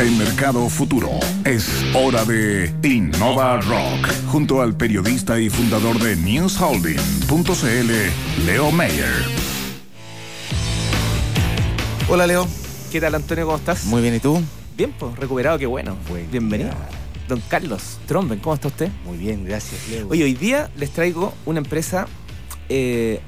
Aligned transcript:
en 0.00 0.16
Mercado 0.16 0.66
Futuro. 0.70 1.10
Es 1.44 1.68
hora 1.94 2.24
de 2.24 2.74
Innova 2.82 3.60
Rock, 3.60 4.08
junto 4.28 4.62
al 4.62 4.74
periodista 4.74 5.38
y 5.38 5.50
fundador 5.50 5.98
de 5.98 6.16
NewsHolding.cl, 6.16 8.46
Leo 8.46 8.70
Mayer. 8.70 9.12
Hola 12.08 12.26
Leo. 12.26 12.48
¿Qué 12.90 12.98
tal 12.98 13.14
Antonio? 13.14 13.44
¿Cómo 13.44 13.58
estás? 13.58 13.84
Muy 13.84 14.00
bien, 14.00 14.14
¿y 14.14 14.20
tú? 14.20 14.40
Bien, 14.74 14.94
pues 14.98 15.14
recuperado, 15.16 15.58
qué 15.58 15.66
bueno. 15.66 15.98
Bienvenido. 16.30 16.70
Don 17.28 17.42
Carlos 17.48 17.98
Tromben, 18.06 18.38
¿cómo 18.38 18.54
está 18.54 18.68
usted? 18.68 18.88
Muy 19.04 19.18
bien, 19.18 19.44
gracias 19.44 19.86
Leo. 19.90 20.08
Oye, 20.08 20.24
hoy 20.24 20.32
día 20.32 20.70
les 20.76 20.92
traigo 20.92 21.34
una 21.44 21.58
empresa 21.58 22.06
eh, 22.70 23.20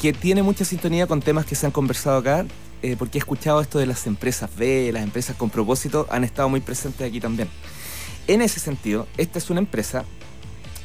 que 0.00 0.12
tiene 0.12 0.44
mucha 0.44 0.64
sintonía 0.64 1.08
con 1.08 1.20
temas 1.20 1.44
que 1.44 1.56
se 1.56 1.66
han 1.66 1.72
conversado 1.72 2.18
acá, 2.18 2.46
eh, 2.84 2.96
porque 2.98 3.16
he 3.16 3.20
escuchado 3.20 3.62
esto 3.62 3.78
de 3.78 3.86
las 3.86 4.06
empresas 4.06 4.54
B, 4.54 4.90
las 4.92 5.02
empresas 5.02 5.34
con 5.36 5.48
propósito, 5.48 6.06
han 6.10 6.22
estado 6.22 6.50
muy 6.50 6.60
presentes 6.60 7.08
aquí 7.08 7.18
también. 7.18 7.48
En 8.26 8.42
ese 8.42 8.60
sentido, 8.60 9.06
esta 9.16 9.38
es 9.38 9.48
una 9.48 9.60
empresa 9.60 10.04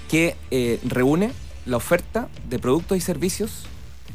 que 0.10 0.38
eh, 0.50 0.80
reúne 0.86 1.34
la 1.66 1.76
oferta 1.76 2.30
de 2.48 2.58
productos 2.58 2.98
y 2.98 3.02
servicios 3.02 3.66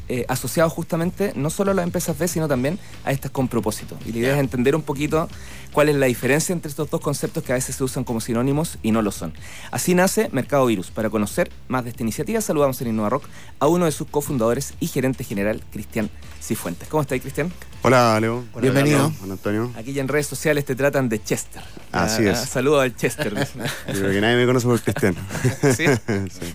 eh, 0.09 0.25
asociados 0.27 0.71
justamente 0.73 1.33
no 1.35 1.49
solo 1.49 1.71
a 1.71 1.73
las 1.73 1.83
empresas 1.83 2.17
B, 2.17 2.27
sino 2.27 2.47
también 2.47 2.79
a 3.03 3.11
estas 3.11 3.31
con 3.31 3.47
propósito. 3.47 3.97
Y 4.05 4.11
la 4.11 4.17
idea 4.19 4.33
es 4.33 4.39
entender 4.39 4.75
un 4.75 4.81
poquito 4.83 5.27
cuál 5.71 5.89
es 5.89 5.95
la 5.95 6.05
diferencia 6.05 6.53
entre 6.53 6.69
estos 6.69 6.89
dos 6.89 7.01
conceptos 7.01 7.43
que 7.43 7.51
a 7.51 7.55
veces 7.55 7.75
se 7.75 7.83
usan 7.83 8.03
como 8.03 8.21
sinónimos 8.21 8.77
y 8.83 8.91
no 8.91 9.01
lo 9.01 9.11
son. 9.11 9.33
Así 9.71 9.93
nace 9.95 10.29
Mercado 10.31 10.65
Virus. 10.67 10.91
Para 10.91 11.09
conocer 11.09 11.51
más 11.67 11.83
de 11.83 11.89
esta 11.89 12.03
iniciativa, 12.03 12.39
saludamos 12.41 12.79
en 12.81 12.87
Innova 12.89 13.09
Rock 13.09 13.25
a 13.59 13.67
uno 13.67 13.85
de 13.85 13.91
sus 13.91 14.07
cofundadores 14.07 14.73
y 14.79 14.87
gerente 14.87 15.23
general, 15.23 15.61
Cristian 15.71 16.09
Cifuentes. 16.41 16.87
¿Cómo 16.87 17.01
estáis, 17.01 17.21
Cristian? 17.21 17.51
Hola, 17.81 18.19
Leo. 18.19 18.43
Bienvenido. 18.61 19.11
Hola, 19.23 19.33
Antonio. 19.33 19.71
Aquí 19.75 19.93
ya 19.93 20.01
en 20.01 20.07
redes 20.07 20.27
sociales 20.27 20.65
te 20.65 20.75
tratan 20.75 21.07
de 21.09 21.21
Chester. 21.23 21.61
Así 21.91 22.27
Ah, 22.27 22.31
es. 22.31 22.39
Saludos 22.49 22.81
al 22.83 22.95
Chester. 22.95 23.33
Creo 23.85 24.11
que 24.11 24.21
nadie 24.21 24.37
me 24.37 24.45
conoce 24.45 24.65
por 24.67 24.79
Cristiano. 24.81 25.17
¿Sí? 25.75 25.85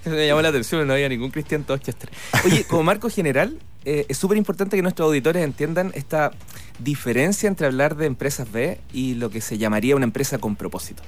Me 0.08 0.26
llamó 0.26 0.42
la 0.42 0.48
atención, 0.48 0.86
no 0.86 0.92
había 0.94 1.08
ningún 1.08 1.30
Cristian, 1.30 1.62
todos 1.64 1.80
Chester. 1.80 2.10
Oye, 2.44 2.64
como 2.64 2.82
marco 2.84 3.08
general, 3.10 3.39
eh, 3.84 4.04
es 4.08 4.18
súper 4.18 4.36
importante 4.36 4.76
que 4.76 4.82
nuestros 4.82 5.06
auditores 5.06 5.42
entiendan 5.42 5.90
esta 5.94 6.32
diferencia 6.78 7.48
entre 7.48 7.66
hablar 7.66 7.96
de 7.96 8.06
empresas 8.06 8.50
B 8.50 8.78
y 8.92 9.14
lo 9.14 9.30
que 9.30 9.40
se 9.40 9.56
llamaría 9.58 9.96
una 9.96 10.04
empresa 10.04 10.38
con 10.38 10.56
propósito. 10.56 11.02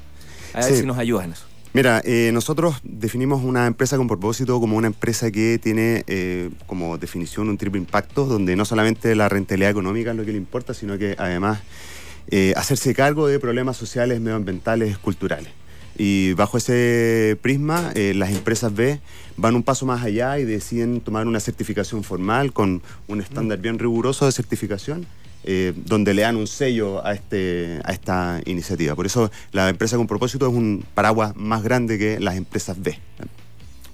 A 0.55 0.61
ver 0.61 0.73
Sí. 0.73 0.81
si 0.81 0.87
nos 0.87 0.99
ayudan 0.99 1.27
en 1.27 1.33
eso. 1.33 1.45
Mira, 1.75 2.03
eh, 2.05 2.31
nosotros 2.35 2.77
definimos 2.83 3.43
una 3.43 3.67
empresa 3.67 3.97
con 3.97 4.07
propósito 4.07 4.61
como 4.61 4.77
una 4.77 4.89
empresa 4.89 5.31
que 5.31 5.59
tiene 5.59 6.05
eh, 6.07 6.51
como 6.67 6.99
definición 6.99 7.49
un 7.49 7.57
triple 7.57 7.81
impacto, 7.81 8.27
donde 8.27 8.57
no 8.57 8.67
solamente 8.67 9.15
la 9.15 9.31
rentabilidad 9.31 9.71
económica 9.71 10.11
es 10.11 10.17
lo 10.17 10.25
que 10.27 10.33
le 10.33 10.37
importa, 10.39 10.75
sino 10.75 10.99
que 10.99 11.15
además 11.19 11.61
eh, 12.31 12.53
hacerse 12.57 12.95
cargo 12.95 13.27
de 13.27 13.39
problemas 13.41 13.79
sociales, 13.79 14.21
medioambientales, 14.21 14.99
culturales. 14.99 15.49
Y 15.99 16.33
bajo 16.35 16.59
ese 16.59 17.39
prisma, 17.43 17.93
eh, 17.95 18.15
las 18.15 18.31
empresas 18.31 18.75
B 18.75 19.01
van 19.37 19.55
un 19.55 19.63
paso 19.63 19.87
más 19.87 20.03
allá 20.03 20.39
y 20.39 20.45
deciden 20.45 21.01
tomar 21.01 21.27
una 21.27 21.41
certificación 21.41 22.05
formal 22.05 22.53
con 22.53 22.83
un 23.09 23.21
estándar 23.21 23.59
bien 23.59 23.79
riguroso 23.79 24.27
de 24.27 24.33
certificación, 24.33 25.07
eh, 25.45 25.73
donde 25.77 26.15
le 26.15 26.23
dan 26.23 26.37
un 26.37 26.47
sello 26.47 27.05
a, 27.05 27.13
este, 27.13 27.81
a 27.85 27.93
esta 27.93 28.41
iniciativa. 28.47 28.95
Por 28.95 29.07
eso 29.07 29.31
la 29.53 29.69
empresa 29.69 29.97
con 29.97 30.07
propósito 30.07 30.47
es 30.47 30.53
un 30.55 30.85
paraguas 30.95 31.37
más 31.37 31.63
grande 31.63 31.99
que 31.99 32.21
las 32.21 32.37
empresas 32.37 32.81
B. 32.81 32.99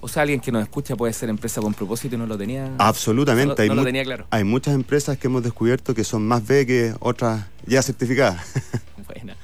O 0.01 0.07
sea, 0.07 0.23
alguien 0.23 0.39
que 0.39 0.53
nos 0.53 0.63
escucha 0.63 0.95
puede 0.95 1.13
ser 1.13 1.29
empresa 1.29 1.61
con 1.61 1.75
propósito 1.75 2.15
y 2.15 2.19
no 2.19 2.27
lo 2.27 2.39
tenía. 2.39 2.73
Absolutamente. 2.79 3.67
No, 3.67 3.75
no 3.75 3.81
hay, 3.81 3.85
lo 3.85 3.85
tenía 3.85 4.05
claro. 4.05 4.27
hay 4.31 4.45
muchas 4.45 4.75
empresas 4.75 5.19
que 5.19 5.27
hemos 5.27 5.43
descubierto 5.43 5.93
que 5.95 6.05
son 6.05 6.27
más 6.27 6.47
B 6.47 6.67
que 6.67 6.95
otras 7.01 7.47
ya 7.67 7.83
certificadas. 7.83 8.45
Buena. 9.09 9.37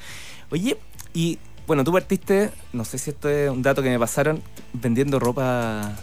Oye, 0.50 0.76
y 1.12 1.38
bueno, 1.66 1.84
tú 1.84 1.92
partiste, 1.92 2.50
no 2.72 2.84
sé 2.84 2.98
si 2.98 3.10
esto 3.10 3.28
es 3.28 3.48
un 3.50 3.62
dato 3.62 3.82
que 3.82 3.90
me 3.90 3.98
pasaron, 3.98 4.42
vendiendo 4.72 5.18
ropa 5.18 5.96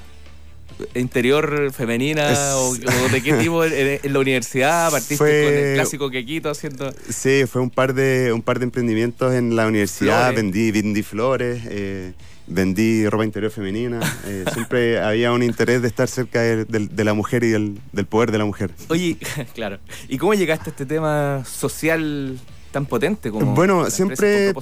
interior 0.96 1.72
femenina 1.72 2.32
Es- 2.32 2.40
o, 2.56 2.70
o 2.72 3.10
de 3.12 3.22
qué 3.22 3.34
tipo 3.34 3.64
en, 3.64 4.00
en 4.02 4.14
la 4.14 4.20
universidad, 4.20 4.90
partiste 4.90 5.18
Fue- 5.18 5.44
con 5.44 5.54
el 5.54 5.74
clásico 5.76 6.10
quequito 6.10 6.50
haciendo... 6.50 6.92
Sí, 7.10 7.44
fue 7.48 7.62
un 7.62 7.70
par 7.70 7.94
de 7.94 8.32
un 8.34 8.42
par 8.42 8.58
de 8.60 8.66
emprendimientos 8.66 9.34
en 9.34 9.56
la 9.56 9.68
universidad. 9.68 10.30
Flores. 10.32 10.36
Vendí, 10.36 10.72
vendí 10.72 11.04
flores, 11.04 11.62
eh, 11.70 12.14
vendí 12.48 13.08
ropa 13.08 13.26
interior 13.26 13.52
femenina. 13.52 14.00
eh, 14.26 14.46
siempre 14.54 15.00
había 15.00 15.32
un 15.32 15.44
interés 15.44 15.82
de 15.84 15.88
estar 15.88 16.08
cerca 16.08 16.42
de, 16.42 16.66
de- 16.66 16.88
de 16.88 17.04
la 17.04 17.14
mujer 17.14 17.44
y 17.44 17.50
del, 17.50 17.80
del 17.92 18.06
poder 18.08 18.32
de 18.32 18.38
la 18.40 18.46
mujer. 18.46 18.72
Oye, 18.90 19.18
claro, 19.54 19.78
¿y 20.10 20.18
cómo 20.18 20.34
llegaste 20.34 20.70
a 20.70 20.72
este 20.72 20.86
tema 20.88 21.44
social 21.46 22.40
tan 22.72 22.86
potente 22.86 23.32
como 23.32 23.54
Bueno, 23.54 23.90
siempre-? 23.90 24.54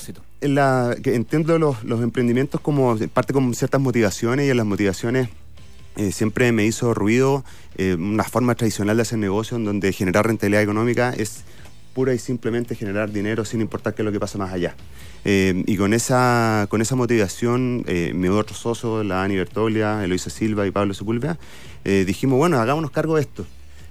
En 0.41 0.55
la, 0.55 0.95
que 1.01 1.15
entiendo 1.15 1.57
los, 1.59 1.83
los 1.83 2.01
emprendimientos 2.01 2.61
como 2.61 2.97
parte 3.13 3.33
con 3.33 3.53
ciertas 3.53 3.79
motivaciones 3.79 4.47
y 4.47 4.49
en 4.49 4.57
las 4.57 4.65
motivaciones 4.65 5.29
eh, 5.95 6.11
siempre 6.11 6.51
me 6.51 6.65
hizo 6.65 6.93
ruido 6.93 7.43
eh, 7.77 7.95
una 7.95 8.23
forma 8.23 8.55
tradicional 8.55 8.97
de 8.97 9.01
hacer 9.01 9.19
negocio 9.19 9.57
en 9.57 9.65
donde 9.65 9.91
generar 9.93 10.27
rentabilidad 10.27 10.63
económica 10.63 11.13
es 11.13 11.43
pura 11.93 12.13
y 12.13 12.19
simplemente 12.19 12.75
generar 12.75 13.11
dinero 13.11 13.45
sin 13.45 13.61
importar 13.61 13.93
qué 13.93 14.01
es 14.01 14.05
lo 14.05 14.11
que 14.11 14.19
pasa 14.19 14.37
más 14.37 14.53
allá. 14.53 14.75
Eh, 15.25 15.63
y 15.67 15.75
con 15.75 15.93
esa, 15.93 16.67
con 16.69 16.81
esa 16.81 16.95
motivación, 16.95 17.83
eh, 17.87 18.13
mi 18.15 18.29
otro 18.29 18.55
socio, 18.55 19.03
la 19.03 19.23
Ani 19.23 19.35
Bertoglia, 19.35 20.03
Eloisa 20.03 20.29
Silva 20.29 20.65
y 20.65 20.71
Pablo 20.71 20.93
Sepúlveda, 20.93 21.37
eh, 21.83 22.05
dijimos, 22.05 22.37
bueno, 22.37 22.59
hagámonos 22.59 22.91
cargo 22.91 23.15
de 23.15 23.21
esto. 23.21 23.45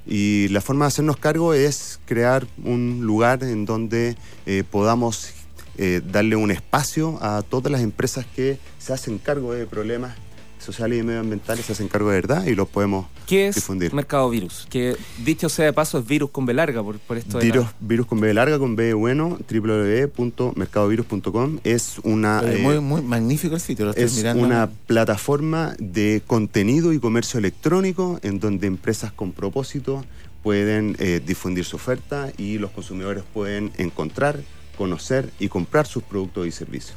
Y 0.09 0.49
la 0.49 0.63
forma 0.63 0.87
de 0.87 0.89
hacernos 0.89 1.19
cargo 1.19 1.53
es 1.53 2.01
crear 2.07 2.47
un 2.65 3.01
lugar 3.03 3.45
en 3.45 3.67
donde 3.67 4.17
eh, 4.47 4.65
podamos 4.69 5.33
eh, 5.77 6.01
darle 6.05 6.35
un 6.35 6.51
espacio 6.51 7.19
a 7.21 7.43
todas 7.43 7.71
las 7.71 7.83
empresas 7.83 8.25
que 8.35 8.59
se 8.79 8.95
hacen 8.95 9.19
cargo 9.19 9.53
de 9.53 9.67
problemas 9.67 10.17
sociales 10.59 10.99
y 10.99 11.03
medioambientales, 11.03 11.65
se 11.67 11.73
hacen 11.73 11.89
cargo 11.89 12.09
de 12.11 12.17
verdad 12.17 12.47
y 12.47 12.55
los 12.55 12.69
podemos 12.69 13.07
¿Qué 13.27 13.49
es 13.49 13.55
difundir. 13.57 13.93
Mercado 13.95 14.29
Virus? 14.31 14.67
Que 14.71 14.97
dicho 15.25 15.49
sea 15.49 15.67
de 15.67 15.73
paso 15.73 15.99
es 15.99 16.07
virus 16.07 16.31
con 16.31 16.47
B 16.47 16.55
larga 16.55 16.83
por, 16.83 16.99
por 16.99 17.17
esto 17.19 17.39
de 17.39 17.47
la- 17.47 17.53
Virus, 17.53 17.67
virus 17.81 18.07
con 18.07 18.21
B 18.21 18.33
larga, 18.35 18.59
con 18.59 18.77
B 18.77 18.95
bueno, 18.95 19.39
www.mercadovirus.com 19.51 21.59
es 21.65 21.99
una... 22.03 22.41
Eh, 22.43 22.59
eh, 22.59 22.63
muy, 22.63 22.81
muy 22.81 23.03
magnífico 23.03 23.55
el 23.55 23.61
sitio, 23.61 23.85
lo 23.87 23.91
estoy 23.93 24.05
es 24.05 24.17
mirando. 24.17 24.45
una 24.45 24.69
plataforma 24.87 25.75
de 25.79 26.23
contenido 26.27 26.93
y 26.93 26.99
comercio 27.01 27.39
electrónico 27.39 28.19
en 28.23 28.41
donde 28.41 28.67
empresas 28.67 29.13
con 29.13 29.33
propósito 29.33 30.05
pueden 30.43 30.97
eh, 30.99 31.21
difundir 31.25 31.65
su 31.65 31.77
oferta 31.77 32.31
y 32.39 32.59
los 32.59 32.71
consumidores 32.71 33.25
pueden 33.35 33.73
encontrar, 33.77 34.41
conocer 34.77 35.31
y 35.39 35.49
comprar 35.49 35.87
sus 35.87 36.03
productos 36.03 36.47
y 36.47 36.53
servicios. 36.53 36.97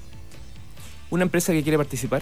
Una 1.09 1.23
empresa 1.23 1.51
que 1.51 1.61
quiere 1.63 1.77
participar, 1.77 2.21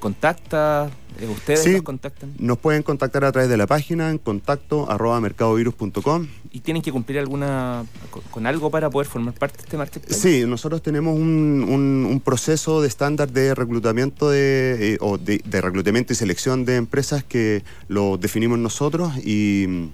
contacta, 0.00 0.90
Eh, 1.20 1.28
ustedes 1.28 1.62
Sí. 1.62 1.72
los 1.72 1.82
contactan 1.82 2.32
Nos 2.38 2.56
pueden 2.56 2.82
contactar 2.82 3.22
a 3.26 3.32
través 3.32 3.50
de 3.50 3.58
la 3.58 3.66
página 3.66 4.08
en 4.08 4.16
contacto 4.16 4.90
arroba 4.90 5.20
mercadovirus.com. 5.20 6.26
y 6.50 6.60
tienen 6.60 6.82
que 6.82 6.90
cumplir 6.90 7.18
alguna 7.18 7.84
con, 8.10 8.22
con 8.30 8.46
algo 8.46 8.70
para 8.70 8.88
poder 8.88 9.06
formar 9.08 9.34
parte 9.34 9.58
de 9.58 9.64
este 9.64 9.76
marketplace. 9.76 10.18
Sí, 10.20 10.46
nosotros 10.46 10.80
tenemos 10.82 11.14
un, 11.14 11.66
un- 11.68 12.06
un 12.10 12.20
proceso 12.20 12.80
de 12.80 12.88
estándar 12.88 13.30
de 13.30 13.54
reclutamiento 13.54 14.30
de, 14.30 14.94
eh, 14.94 14.98
o 15.00 15.18
de, 15.18 15.42
de 15.44 15.60
reclutamiento 15.60 16.14
y 16.14 16.16
selección 16.16 16.64
de 16.64 16.76
empresas 16.76 17.22
que 17.24 17.62
lo 17.88 18.16
definimos 18.16 18.58
nosotros 18.58 19.12
y 19.22 19.90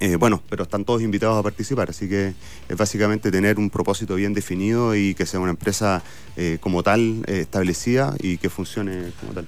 eh, 0.00 0.16
bueno, 0.16 0.40
pero 0.48 0.62
están 0.62 0.84
todos 0.84 1.02
invitados 1.02 1.38
a 1.38 1.42
participar, 1.42 1.90
así 1.90 2.08
que 2.08 2.34
es 2.68 2.76
básicamente 2.76 3.30
tener 3.30 3.58
un 3.58 3.68
propósito 3.68 4.14
bien 4.14 4.32
definido 4.32 4.94
y 4.94 5.14
que 5.14 5.26
sea 5.26 5.40
una 5.40 5.50
empresa 5.50 6.02
eh, 6.36 6.58
como 6.60 6.82
tal 6.82 7.24
eh, 7.26 7.40
establecida 7.40 8.14
y 8.20 8.38
que 8.38 8.48
funcione 8.48 9.10
como 9.20 9.32
tal. 9.32 9.46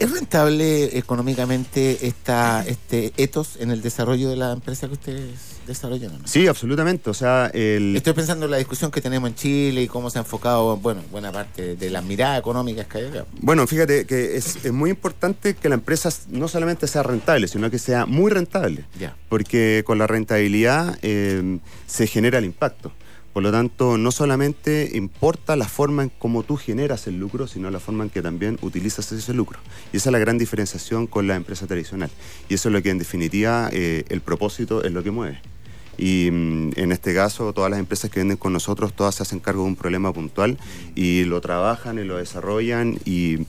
¿Es 0.00 0.10
rentable 0.10 0.96
económicamente 0.96 2.06
esta, 2.06 2.64
este 2.66 3.12
ethos 3.18 3.58
en 3.60 3.70
el 3.70 3.82
desarrollo 3.82 4.30
de 4.30 4.36
la 4.36 4.50
empresa 4.50 4.86
que 4.86 4.94
ustedes 4.94 5.58
desarrollan? 5.66 6.12
no? 6.12 6.26
Sí, 6.26 6.46
absolutamente. 6.46 7.10
O 7.10 7.14
sea, 7.14 7.50
el, 7.52 7.94
Estoy 7.94 8.14
pensando 8.14 8.46
en 8.46 8.52
la 8.52 8.56
discusión 8.56 8.90
que 8.90 9.02
tenemos 9.02 9.28
en 9.28 9.36
Chile 9.36 9.82
y 9.82 9.88
cómo 9.88 10.08
se 10.08 10.16
ha 10.16 10.22
enfocado, 10.22 10.78
bueno, 10.78 11.02
buena 11.10 11.30
parte 11.30 11.76
de 11.76 11.90
las 11.90 12.02
miradas 12.02 12.38
económicas 12.38 12.86
que 12.86 12.96
hay 12.96 13.04
acá. 13.08 13.26
Bueno, 13.42 13.66
fíjate 13.66 14.06
que 14.06 14.38
es, 14.38 14.64
es 14.64 14.72
muy 14.72 14.88
importante 14.88 15.52
que 15.52 15.68
la 15.68 15.74
empresa 15.74 16.08
no 16.30 16.48
solamente 16.48 16.86
sea 16.86 17.02
rentable, 17.02 17.46
sino 17.46 17.70
que 17.70 17.78
sea 17.78 18.06
muy 18.06 18.30
rentable. 18.30 18.86
Ya. 18.98 19.14
Porque 19.28 19.82
con 19.86 19.98
la 19.98 20.06
rentabilidad 20.06 20.98
eh, 21.02 21.58
se 21.86 22.06
genera 22.06 22.38
el 22.38 22.46
impacto. 22.46 22.90
Por 23.32 23.44
lo 23.44 23.52
tanto, 23.52 23.96
no 23.96 24.10
solamente 24.10 24.90
importa 24.94 25.54
la 25.54 25.68
forma 25.68 26.02
en 26.02 26.10
cómo 26.18 26.42
tú 26.42 26.56
generas 26.56 27.06
el 27.06 27.18
lucro, 27.20 27.46
sino 27.46 27.70
la 27.70 27.78
forma 27.78 28.02
en 28.04 28.10
que 28.10 28.22
también 28.22 28.58
utilizas 28.60 29.12
ese 29.12 29.32
lucro. 29.34 29.60
Y 29.92 29.98
esa 29.98 30.08
es 30.08 30.12
la 30.12 30.18
gran 30.18 30.36
diferenciación 30.36 31.06
con 31.06 31.28
la 31.28 31.36
empresa 31.36 31.66
tradicional. 31.68 32.10
Y 32.48 32.54
eso 32.54 32.68
es 32.68 32.72
lo 32.72 32.82
que 32.82 32.90
en 32.90 32.98
definitiva 32.98 33.68
eh, 33.72 34.04
el 34.08 34.20
propósito 34.20 34.82
es 34.82 34.90
lo 34.92 35.04
que 35.04 35.12
mueve. 35.12 35.40
Y 35.96 36.28
mm, 36.32 36.70
en 36.76 36.90
este 36.92 37.14
caso, 37.14 37.52
todas 37.52 37.70
las 37.70 37.78
empresas 37.78 38.10
que 38.10 38.18
venden 38.20 38.36
con 38.36 38.52
nosotros, 38.52 38.94
todas 38.94 39.14
se 39.14 39.22
hacen 39.22 39.38
cargo 39.38 39.62
de 39.62 39.68
un 39.68 39.76
problema 39.76 40.12
puntual 40.12 40.58
y 40.96 41.22
lo 41.24 41.40
trabajan 41.40 41.98
y 41.98 42.04
lo 42.04 42.16
desarrollan 42.16 42.98
y, 43.04 43.46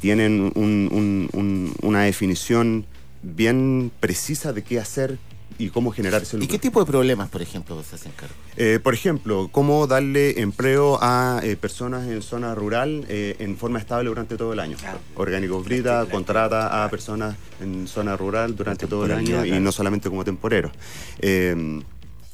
tienen 0.00 0.50
un- 0.56 0.88
un- 0.90 1.28
un- 1.32 1.72
una 1.82 2.02
definición 2.02 2.84
bien 3.22 3.92
precisa 4.00 4.52
de 4.52 4.64
qué 4.64 4.80
hacer 4.80 5.18
y 5.58 5.68
cómo 5.70 5.90
generar 5.92 6.22
ese 6.22 6.36
¿Y 6.36 6.40
lucro. 6.40 6.52
qué 6.52 6.58
tipo 6.58 6.80
de 6.80 6.86
problemas, 6.86 7.28
por 7.28 7.42
ejemplo, 7.42 7.82
se 7.82 7.96
hacen 7.96 8.12
cargo? 8.12 8.34
Eh, 8.56 8.80
por 8.82 8.94
ejemplo, 8.94 9.48
cómo 9.50 9.86
darle 9.86 10.40
empleo 10.40 10.98
a 11.00 11.40
eh, 11.42 11.56
personas 11.56 12.06
en 12.08 12.22
zona 12.22 12.54
rural 12.54 13.04
eh, 13.08 13.36
en 13.38 13.56
forma 13.56 13.78
estable 13.78 14.08
durante 14.08 14.36
todo 14.36 14.52
el 14.52 14.60
año. 14.60 14.76
Orgánicos 15.16 15.64
Brita 15.64 16.06
contrata 16.10 16.84
a 16.84 16.90
personas 16.90 17.36
en 17.60 17.86
zona 17.88 18.16
rural 18.16 18.56
durante 18.56 18.86
todo 18.86 19.06
el 19.06 19.12
año 19.12 19.44
y 19.44 19.58
no 19.60 19.72
solamente 19.72 20.08
como 20.08 20.24
temporeros. 20.24 20.72
Eh, 21.20 21.82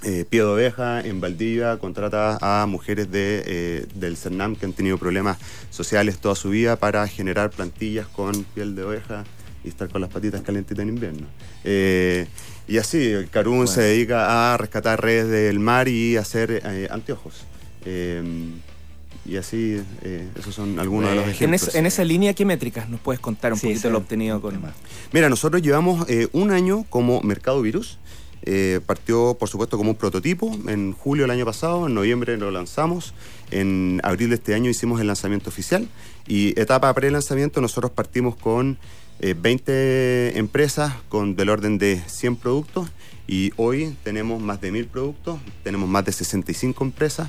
eh, 0.02 0.24
Pie 0.28 0.40
de 0.40 0.46
Oveja 0.46 1.00
en 1.02 1.20
Valdivia 1.20 1.76
contrata 1.76 2.38
a 2.40 2.64
mujeres 2.64 3.10
de, 3.10 3.42
eh, 3.44 3.86
del 3.94 4.16
CERNAM 4.16 4.56
que 4.56 4.64
han 4.64 4.72
tenido 4.72 4.96
problemas 4.96 5.36
sociales 5.68 6.18
toda 6.18 6.34
su 6.34 6.48
vida 6.48 6.76
para 6.76 7.06
generar 7.06 7.50
plantillas 7.50 8.06
con 8.06 8.44
piel 8.44 8.74
de 8.74 8.84
oveja 8.84 9.24
y 9.62 9.68
estar 9.68 9.90
con 9.90 10.00
las 10.00 10.08
patitas 10.08 10.40
calentitas 10.40 10.82
en 10.82 10.88
invierno. 10.88 11.26
Eh, 11.64 12.26
y 12.70 12.78
así, 12.78 13.12
Carún 13.30 13.66
se 13.68 13.82
dedica 13.82 14.54
a 14.54 14.56
rescatar 14.56 15.00
redes 15.02 15.28
del 15.28 15.58
mar 15.58 15.88
y 15.88 16.16
hacer 16.16 16.62
eh, 16.64 16.88
anteojos. 16.90 17.34
Eh, 17.84 18.22
y 19.26 19.36
así, 19.36 19.80
eh, 20.02 20.28
esos 20.38 20.54
son 20.54 20.78
algunos 20.78 21.10
de 21.10 21.16
los 21.16 21.24
En, 21.24 21.30
ejemplos. 21.30 21.68
es- 21.68 21.74
en 21.74 21.86
esa 21.86 22.04
línea, 22.04 22.32
¿qué 22.34 22.44
métricas 22.44 22.88
nos 22.88 23.00
puedes 23.00 23.20
contar 23.20 23.52
un 23.52 23.58
Sí, 23.58 23.66
poquito 23.66 23.78
ese 23.80 23.90
lo 23.90 23.98
obtenido 23.98 24.40
con... 24.40 24.54
tema. 24.54 24.72
Mira, 25.12 25.28
nosotros 25.28 25.60
llevamos 25.62 26.08
eh, 26.08 26.28
un 26.32 26.50
año 26.52 26.84
como 26.88 27.20
Mercado 27.20 27.60
Virus. 27.60 27.98
Eh, 28.42 28.80
partió, 28.86 29.36
por 29.38 29.50
supuesto, 29.50 29.76
como 29.76 29.90
un 29.90 29.96
prototipo 29.96 30.58
en 30.66 30.92
julio 30.92 31.24
del 31.24 31.30
año 31.32 31.44
pasado, 31.44 31.86
en 31.86 31.92
noviembre 31.94 32.38
lo 32.38 32.50
lanzamos, 32.50 33.12
en 33.50 34.00
abril 34.02 34.30
de 34.30 34.36
este 34.36 34.54
año 34.54 34.70
hicimos 34.70 34.98
el 35.02 35.08
lanzamiento 35.08 35.50
oficial 35.50 35.86
y 36.26 36.58
etapa 36.58 36.92
pre-lanzamiento 36.94 37.60
nosotros 37.60 37.90
partimos 37.92 38.36
con 38.36 38.78
eh, 39.20 39.34
20 39.38 40.38
empresas 40.38 40.94
con 41.08 41.36
del 41.36 41.48
orden 41.50 41.78
de 41.78 42.00
100 42.06 42.36
productos 42.36 42.88
y 43.28 43.52
hoy 43.56 43.94
tenemos 44.02 44.40
más 44.42 44.60
de 44.60 44.72
1000 44.72 44.86
productos, 44.86 45.38
tenemos 45.62 45.88
más 45.88 46.04
de 46.04 46.12
65 46.12 46.82
empresas 46.84 47.28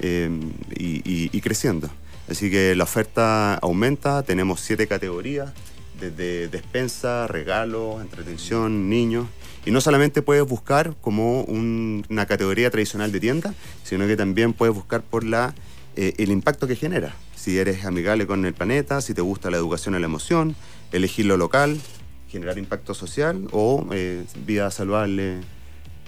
eh, 0.00 0.28
y, 0.76 1.30
y- 1.32 1.40
creciendo. 1.40 1.88
Así 2.28 2.50
que 2.50 2.74
la 2.74 2.84
oferta 2.84 3.54
aumenta, 3.54 4.22
tenemos 4.24 4.60
siete 4.60 4.88
categorías, 4.88 5.52
desde 6.00 6.48
despensa, 6.48 7.26
regalos, 7.28 8.02
entretención, 8.02 8.90
niños. 8.90 9.26
Y 9.64 9.70
no 9.70 9.80
solamente 9.80 10.22
puedes 10.22 10.44
buscar 10.44 10.94
como 11.00 11.42
un- 11.42 12.04
una 12.10 12.26
categoría 12.26 12.70
tradicional 12.70 13.12
de 13.12 13.20
tienda, 13.20 13.54
sino 13.84 14.06
que 14.06 14.16
también 14.16 14.52
puedes 14.52 14.74
buscar 14.74 15.02
por 15.02 15.22
la, 15.24 15.54
eh, 15.94 16.14
el 16.18 16.30
impacto 16.30 16.66
que 16.66 16.74
genera. 16.76 17.14
Si 17.46 17.60
eres 17.60 17.84
amigable 17.84 18.26
con 18.26 18.44
el 18.44 18.54
planeta, 18.54 19.00
si 19.00 19.14
te 19.14 19.20
gusta 19.20 19.52
la 19.52 19.56
educación 19.56 19.94
y 19.94 20.00
la 20.00 20.06
emoción, 20.06 20.56
elegir 20.90 21.26
lo 21.26 21.36
local, 21.36 21.80
generar 22.28 22.58
impacto 22.58 22.92
social 22.92 23.46
o 23.52 23.86
eh, 23.92 24.24
vida 24.44 24.68
saludable 24.72 25.42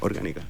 orgánica. 0.00 0.42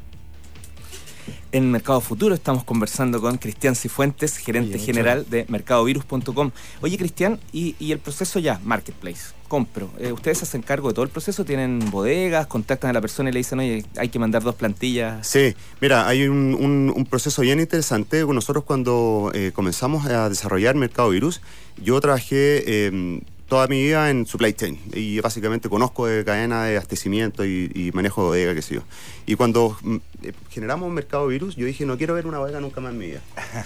En 1.53 1.71
Mercado 1.71 2.01
Futuro 2.01 2.35
estamos 2.35 2.65
conversando 2.65 3.21
con 3.21 3.39
Cristian 3.39 3.75
Cifuentes, 3.75 4.37
gerente 4.37 4.75
Oye, 4.77 4.85
general 4.85 5.27
de 5.29 5.47
mercadovirus.com. 5.49 6.51
Oye, 6.81 6.99
Cristian, 6.99 7.39
y, 7.53 7.75
y 7.79 7.93
el 7.93 7.99
proceso 7.99 8.39
ya, 8.39 8.61
Marketplace, 8.65 9.33
compro. 9.49 9.91
Eh, 9.99 10.13
¿Ustedes 10.13 10.39
se 10.39 10.45
hacen 10.45 10.63
cargo 10.63 10.89
de 10.89 10.95
todo 10.95 11.05
el 11.05 11.11
proceso? 11.11 11.45
¿Tienen 11.45 11.91
bodegas? 11.91 12.47
¿Contactan 12.47 12.91
a 12.91 12.93
la 12.93 13.01
persona 13.01 13.31
y 13.31 13.33
le 13.33 13.39
dicen, 13.41 13.59
oye, 13.59 13.85
hay 13.97 14.09
que 14.09 14.19
mandar 14.19 14.43
dos 14.43 14.55
plantillas? 14.55 15.27
Sí, 15.27 15.55
mira, 15.81 16.07
hay 16.09 16.27
un, 16.29 16.55
un- 16.59 16.93
un 16.95 17.05
proceso 17.07 17.43
bien 17.43 17.61
interesante. 17.61 18.25
Nosotros 18.25 18.65
cuando 18.65 19.31
eh, 19.35 19.53
comenzamos 19.55 20.07
a 20.07 20.29
desarrollar 20.29 20.75
Mercado 20.75 21.11
Virus, 21.11 21.41
yo 21.83 22.01
trabajé 22.01 22.63
eh, 22.67 23.21
toda 23.49 23.67
mi 23.67 23.83
vida 23.83 24.11
en 24.11 24.27
supply 24.27 24.53
chain 24.53 24.79
y 24.93 25.21
básicamente 25.21 25.69
conozco 25.69 26.07
de 26.07 26.25
cadena 26.25 26.65
de 26.65 26.77
abastecimiento 26.77 27.45
y, 27.45 27.71
y 27.75 27.91
manejo 27.93 28.23
de 28.23 28.29
bodega, 28.29 28.55
qué 28.55 28.63
sé 28.63 28.75
yo. 28.77 28.83
Y 29.27 29.37
cuando 29.37 29.77
mm, 29.83 29.97
eh, 30.23 30.33
generamos 30.51 30.93
Mercado 30.93 31.27
Virus, 31.27 31.57
yo 31.57 31.67
dije, 31.67 31.87
no 31.87 31.97
quiero 31.97 32.15
ver 32.15 32.27
una 32.27 32.39
bodega 32.39 32.61
nunca 32.61 32.81
más 32.81 32.93
en 32.93 32.99
mi 32.99 33.07
vida. 33.07 33.23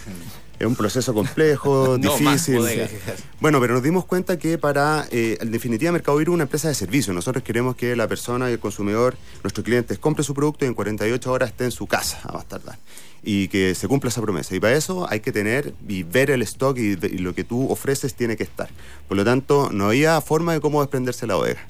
Es 0.58 0.66
un 0.68 0.76
proceso 0.76 1.12
complejo, 1.12 1.98
No 2.00 2.16
difícil. 2.16 2.60
Bueno, 3.40 3.60
pero 3.60 3.74
nos 3.74 3.82
dimos 3.82 4.04
cuenta 4.04 4.38
que 4.38 4.58
para, 4.58 5.08
eh, 5.10 5.36
en 5.40 5.50
definitiva, 5.50 5.90
Mercado 5.90 6.18
Virus 6.18 6.34
es 6.34 6.34
una 6.34 6.44
empresa 6.44 6.68
de 6.68 6.74
servicio. 6.74 7.12
Nosotros 7.12 7.42
queremos 7.42 7.74
que 7.74 7.96
la 7.96 8.06
persona 8.06 8.48
y 8.48 8.52
el 8.52 8.60
consumidor, 8.60 9.16
nuestros 9.42 9.64
clientes, 9.64 9.98
compre 9.98 10.22
su 10.22 10.34
producto 10.34 10.64
y 10.64 10.68
en 10.68 10.74
48 10.74 11.32
horas 11.32 11.50
esté 11.50 11.64
en 11.64 11.72
su 11.72 11.88
casa, 11.88 12.20
a 12.22 12.32
más 12.32 12.46
tardar. 12.46 12.78
Y 13.24 13.48
que 13.48 13.74
se 13.74 13.86
cumpla 13.86 14.08
esa 14.10 14.20
promesa. 14.20 14.56
Y 14.56 14.60
para 14.60 14.76
eso 14.76 15.06
hay 15.08 15.20
que 15.20 15.30
tener 15.30 15.74
y 15.86 16.02
ver 16.02 16.30
el 16.30 16.42
stock 16.42 16.76
y, 16.76 16.98
y 17.00 17.18
lo 17.18 17.34
que 17.34 17.44
tú 17.44 17.70
ofreces 17.70 18.14
tiene 18.14 18.36
que 18.36 18.42
estar. 18.42 18.68
Por 19.06 19.16
lo 19.16 19.24
tanto, 19.24 19.70
no 19.70 19.86
había 19.86 20.20
forma 20.20 20.54
de 20.54 20.60
cómo 20.60 20.80
desprenderse 20.80 21.26
la 21.26 21.36
bodega. 21.36 21.60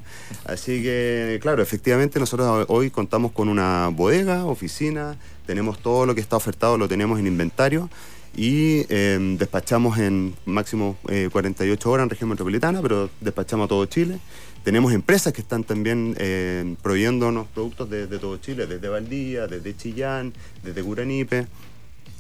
Así 0.47 0.83
que, 0.83 1.39
claro, 1.43 1.63
efectivamente 1.63 2.19
nosotros 2.19 2.67
hoy 2.69 2.91
contamos 2.91 3.33
con 3.33 3.49
una 3.49 3.89
bodega, 3.89 4.45
oficina, 4.47 5.17
tenemos 5.47 5.79
todo 5.81 6.07
lo 6.07 6.15
que 6.15 6.21
está 6.21 6.37
ofertado, 6.37 6.79
lo 6.79 6.89
tenemos 6.89 7.19
en 7.19 7.27
inventario 7.27 7.91
y 8.35 8.87
eh, 8.89 9.19
despachamos 9.39 9.99
en 9.99 10.35
máximo 10.47 10.97
eh, 11.09 11.29
48 11.31 11.91
horas 11.91 12.05
en 12.05 12.11
región 12.11 12.31
metropolitana, 12.31 12.81
pero 12.81 13.11
despachamos 13.21 13.67
a 13.67 13.69
todo 13.69 13.85
Chile. 13.87 14.19
Tenemos 14.65 14.93
empresas 14.93 15.33
que 15.33 15.41
están 15.41 15.65
también 15.65 16.15
eh, 16.19 16.77
proveyéndonos 16.83 17.49
productos 17.49 17.91
de, 17.91 18.07
de 18.07 18.19
todo 18.19 18.37
Chile, 18.37 18.67
desde 18.67 18.89
Valdivia, 18.89 19.47
desde 19.49 19.77
Chillán, 19.77 20.33
desde 20.63 20.83
Curanipe, 20.83 21.47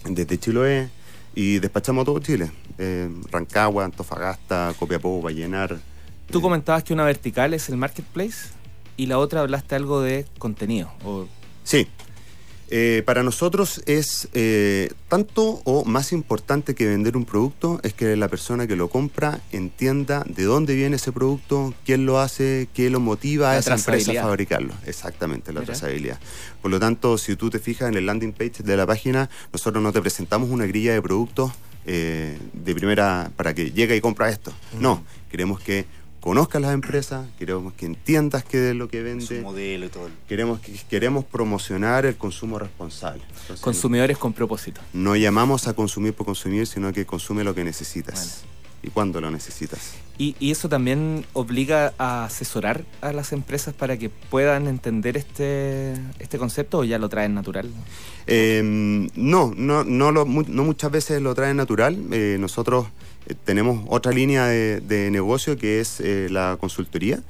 desde 0.05 0.39
Chiloé, 0.39 0.89
y 1.35 1.61
despachamos 1.61 2.03
a 2.03 2.05
todo 2.07 2.19
Chile. 2.19 2.51
Eh, 2.79 3.09
Rancagua, 3.31 3.85
Antofagasta, 3.85 4.75
Copiapó, 4.79 5.23
Vallenar. 5.23 5.79
Tú 6.31 6.39
eh, 6.39 6.43
comentabas 6.43 6.83
que 6.83 6.93
una 6.93 7.05
vertical 7.05 7.55
es 7.55 7.69
el 7.69 7.77
Marketplace 7.77 8.49
y 8.97 9.07
la 9.07 9.19
otra 9.19 9.41
hablaste 9.41 9.77
algo 9.77 10.03
de 10.03 10.27
contenido. 10.39 10.91
O, 11.05 11.27
Sí. 11.65 11.87
Eh, 12.75 13.03
para 13.05 13.23
nosotros 13.23 13.83
es 13.85 14.29
eh, 14.33 14.89
tanto 15.09 15.61
o 15.65 15.85
más 15.85 16.11
importante 16.11 16.75
que 16.75 16.87
vender 16.87 17.19
un 17.19 17.27
producto 17.27 17.79
es 17.83 17.93
que 17.93 18.17
la 18.17 18.29
persona 18.29 18.67
que 18.67 18.77
lo 18.77 18.89
compra 18.89 19.43
entienda 19.53 20.25
de 20.27 20.45
dónde 20.45 20.75
viene 20.75 20.97
ese 20.97 21.13
producto, 21.13 21.75
quién 21.85 22.07
lo 22.07 22.19
hace, 22.19 22.71
qué 22.73 22.89
lo 22.89 22.99
motiva 22.99 23.51
a 23.51 23.59
esa 23.59 23.75
empresa 23.75 24.13
a 24.13 24.23
fabricarlo. 24.23 24.73
Exactamente, 24.87 25.53
la 25.53 25.61
Mira. 25.61 25.75
trazabilidad. 25.75 26.19
Por 26.63 26.71
lo 26.71 26.81
tanto, 26.81 27.19
si 27.19 27.37
tú 27.37 27.51
te 27.51 27.59
fijas 27.59 27.91
en 27.91 27.95
el 27.99 28.07
landing 28.07 28.33
page 28.33 28.63
de 28.63 28.75
la 28.75 28.87
página, 28.87 29.29
nosotros 29.53 29.83
no 29.83 29.93
te 29.93 30.01
presentamos 30.01 30.49
una 30.49 30.65
grilla 30.65 30.95
de 30.95 31.03
productos 31.03 31.53
eh, 31.85 32.39
de 32.55 32.75
primera 32.75 33.33
para 33.37 33.53
que 33.53 33.73
llegue 33.73 33.97
y 33.97 34.01
compra 34.01 34.31
esto. 34.31 34.51
No, 34.81 35.05
queremos 35.31 35.61
que 35.61 35.85
conozcas 36.23 36.63
las 36.63 36.73
empresas, 36.73 37.27
queremos 37.39 37.73
que 37.75 37.85
entiendas 37.85 38.45
qué 38.45 38.71
es 38.71 38.77
lo 38.77 38.87
que 38.89 39.03
vende 39.03 39.27
Su 39.27 39.35
modelo 39.43 39.87
y 39.87 39.89
todo. 39.89 40.09
queremos, 40.29 40.61
que- 40.61 40.73
queremos 40.89 41.25
promocionar 41.25 42.07
el 42.07 42.17
consumo 42.17 42.59
responsable. 42.59 43.23
Entonces, 43.43 43.61
consumidores 43.61 44.17
con 44.17 44.33
propósito. 44.33 44.81
no 44.95 45.17
llamamos 45.17 45.67
a 45.67 45.75
consumir 45.75 46.15
por 46.15 46.25
consumir, 46.25 46.67
sino 46.67 46.93
que 46.93 47.05
consume 47.05 47.43
lo 47.45 47.55
que 47.55 47.65
necesitas 47.65 48.45
y 48.83 48.91
cuándo 48.91 49.21
lo 49.21 49.31
necesitas. 49.31 49.93
Y, 50.19 50.37
y 50.39 50.51
eso 50.51 50.69
también 50.69 51.25
obliga 51.33 51.95
a 51.99 52.25
asesorar 52.25 52.85
a 53.01 53.13
las 53.13 53.33
empresas 53.33 53.75
para 53.75 53.97
que 53.97 54.11
puedan 54.11 54.67
entender 54.69 55.17
este, 55.17 55.95
este 56.19 56.39
concepto 56.39 56.79
o 56.79 56.85
ya 56.85 56.99
lo 56.99 57.09
traen 57.09 57.35
natural. 57.35 57.69
Eh, 58.27 58.61
no, 59.15 59.53
no, 59.57 59.85
no, 59.85 60.13
lo- 60.13 60.27
mu- 60.27 60.45
no 60.47 60.65
muchas 60.65 60.91
veces 60.91 61.23
lo 61.23 61.35
traen 61.35 61.57
natural. 61.57 61.97
Eh, 62.13 62.37
nosotros 62.39 62.87
eh, 63.27 63.35
tenemos 63.45 63.85
otra 63.89 64.13
línea 64.13 64.47
de, 64.47 64.81
de 64.81 65.11
negocio 65.11 65.57
que 65.57 65.81
es 65.81 66.01
eh, 66.01 66.29
la 66.31 66.57
consultoría. 66.61 67.21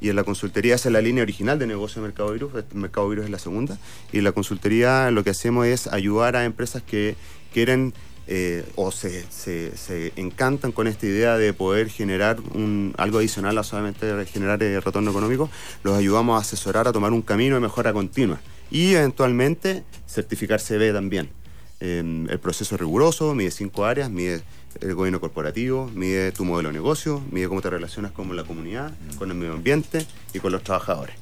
Y 0.00 0.08
en 0.08 0.16
la 0.16 0.24
consultoría 0.24 0.74
esa 0.74 0.88
es 0.88 0.92
la 0.92 1.00
línea 1.00 1.22
original 1.22 1.60
de 1.60 1.66
negocio 1.68 2.02
de 2.02 2.08
Mercado 2.08 2.32
Virus, 2.32 2.54
este 2.56 2.74
Mercado 2.76 3.08
Virus 3.08 3.26
es 3.26 3.30
la 3.30 3.38
segunda. 3.38 3.78
Y 4.12 4.18
en 4.18 4.24
la 4.24 4.32
consultoría 4.32 5.10
lo 5.12 5.22
que 5.22 5.30
hacemos 5.30 5.64
es 5.66 5.86
ayudar 5.86 6.34
a 6.34 6.44
empresas 6.44 6.82
que 6.82 7.14
quieren 7.54 7.94
eh, 8.26 8.64
o 8.76 8.90
se, 8.92 9.24
se- 9.30 9.76
se 9.76 10.12
encantan 10.16 10.72
con 10.72 10.86
esta 10.86 11.06
idea 11.06 11.36
de 11.36 11.52
poder 11.52 11.88
generar 11.90 12.38
un, 12.54 12.94
algo 12.96 13.18
adicional 13.18 13.58
a 13.58 13.64
solamente 13.64 14.06
generar 14.26 14.62
eh, 14.62 14.80
retorno 14.80 15.10
económico, 15.10 15.50
los 15.82 15.96
ayudamos 15.98 16.36
a 16.38 16.40
asesorar 16.42 16.86
a 16.88 16.92
tomar 16.92 17.12
un 17.12 17.22
camino 17.22 17.54
de 17.56 17.60
mejora 17.60 17.92
continua 17.92 18.40
y 18.70 18.94
eventualmente 18.94 19.82
certificar 20.08 20.60
CB 20.60 20.92
también. 20.92 21.28
Eh, 21.80 21.98
el 22.28 22.38
proceso 22.38 22.74
es 22.76 22.80
riguroso, 22.80 23.34
mide 23.34 23.50
cinco 23.50 23.84
áreas, 23.84 24.08
mide 24.08 24.40
el 24.80 24.94
gobierno 24.94 25.20
corporativo, 25.20 25.90
mide 25.94 26.30
tu 26.32 26.44
modelo 26.44 26.68
de 26.70 26.74
negocio, 26.74 27.20
mide 27.30 27.48
cómo 27.48 27.60
te 27.60 27.68
relacionas 27.70 28.12
con 28.12 28.34
la 28.36 28.44
comunidad, 28.44 28.92
con 29.18 29.30
el 29.30 29.36
medio 29.36 29.52
ambiente 29.52 30.06
y 30.32 30.38
con 30.38 30.52
los 30.52 30.62
trabajadores. 30.62 31.16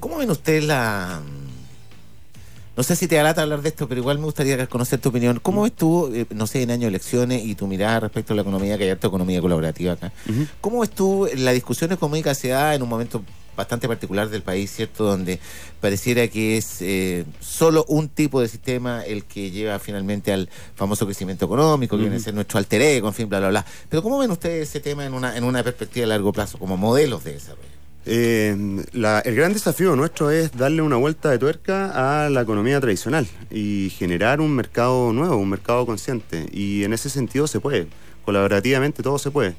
¿Cómo 0.00 0.18
ven 0.18 0.30
ustedes 0.30 0.64
la... 0.64 1.20
No 2.76 2.82
sé 2.82 2.96
si 2.96 3.06
te 3.06 3.18
alata 3.18 3.42
hablar 3.42 3.62
de 3.62 3.68
esto, 3.68 3.88
pero 3.88 4.00
igual 4.00 4.18
me 4.18 4.24
gustaría 4.24 4.66
conocer 4.66 5.00
tu 5.00 5.10
opinión. 5.10 5.38
¿Cómo 5.40 5.62
ves 5.62 5.72
tú, 5.72 6.10
eh, 6.12 6.26
no 6.30 6.46
sé, 6.46 6.62
en 6.62 6.72
año 6.72 6.82
de 6.82 6.88
elecciones 6.88 7.44
y 7.44 7.54
tu 7.54 7.66
mirada 7.66 8.00
respecto 8.00 8.32
a 8.32 8.36
la 8.36 8.42
economía, 8.42 8.76
que 8.76 8.84
hay 8.84 8.90
harta 8.90 9.06
economía 9.06 9.40
colaborativa 9.40 9.92
acá? 9.92 10.12
¿Cómo 10.60 10.80
ves 10.80 10.90
tú 10.90 11.28
la 11.36 11.52
discusión 11.52 11.92
económica 11.92 12.34
se 12.34 12.48
da 12.48 12.74
en 12.74 12.82
un 12.82 12.88
momento 12.88 13.22
bastante 13.56 13.88
particular 13.88 14.28
del 14.28 14.42
país, 14.42 14.72
¿cierto? 14.72 15.04
Donde 15.04 15.38
pareciera 15.80 16.26
que 16.28 16.56
es 16.56 16.78
eh, 16.80 17.24
solo 17.40 17.84
un 17.88 18.08
tipo 18.08 18.40
de 18.40 18.48
sistema 18.48 19.02
el 19.04 19.24
que 19.24 19.50
lleva 19.50 19.78
finalmente 19.78 20.32
al 20.32 20.48
famoso 20.74 21.06
crecimiento 21.06 21.44
económico, 21.44 21.96
que 21.96 22.02
viene 22.02 22.16
a 22.16 22.20
ser 22.20 22.34
nuestro 22.34 22.58
alter 22.58 22.82
ego, 22.82 23.08
en 23.08 23.14
fin, 23.14 23.28
bla, 23.28 23.38
bla, 23.38 23.48
bla. 23.50 23.66
Pero 23.88 24.02
¿cómo 24.02 24.18
ven 24.18 24.30
ustedes 24.30 24.68
ese 24.68 24.80
tema 24.80 25.04
en 25.04 25.14
una, 25.14 25.36
en 25.36 25.44
una 25.44 25.62
perspectiva 25.62 26.02
de 26.02 26.08
largo 26.08 26.32
plazo, 26.32 26.58
como 26.58 26.76
modelos 26.76 27.24
de 27.24 27.34
desarrollo? 27.34 27.73
Eh, 28.06 28.84
la- 28.92 29.20
el 29.20 29.34
gran 29.34 29.52
desafío 29.52 29.96
nuestro 29.96 30.30
es 30.30 30.52
darle 30.52 30.82
una 30.82 30.96
vuelta 30.96 31.30
de 31.30 31.38
tuerca 31.38 32.24
a 32.24 32.28
la 32.28 32.42
economía 32.42 32.80
tradicional 32.80 33.26
y 33.50 33.90
generar 33.96 34.40
un 34.40 34.50
mercado 34.54 35.12
nuevo, 35.12 35.36
un 35.36 35.48
mercado 35.48 35.86
consciente. 35.86 36.46
Y 36.52 36.84
en 36.84 36.92
ese 36.92 37.08
sentido 37.08 37.46
se 37.46 37.60
puede, 37.60 37.86
colaborativamente 38.24 39.02
todo 39.02 39.18
se 39.18 39.30
puede. 39.30 39.54